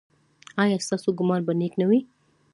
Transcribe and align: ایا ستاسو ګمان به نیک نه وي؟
ایا 0.61 0.77
ستاسو 0.85 1.09
ګمان 1.19 1.41
به 1.47 1.53
نیک 1.59 1.73
نه 1.81 1.85
وي؟ 1.89 1.99